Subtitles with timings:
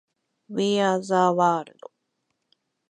[0.49, 1.79] We are the world